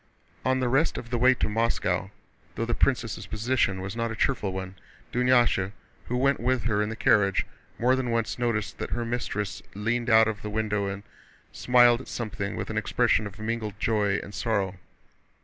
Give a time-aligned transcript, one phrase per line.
[0.43, 2.09] On the rest of the way to Moscow,
[2.55, 4.73] though the princess' position was not a cheerful one,
[5.13, 5.73] Dunyásha,
[6.07, 7.45] who went with her in the carriage,
[7.77, 11.03] more than once noticed that her mistress leaned out of the window and
[11.51, 14.79] smiled at something with an expression of mingled joy and sorrow.